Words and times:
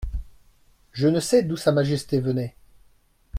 Je 0.93 1.07
ne 1.07 1.19
sais 1.19 1.43
d'où 1.43 1.55
Sa 1.55 1.71
Majesté 1.71 2.19
venait. 2.21 2.55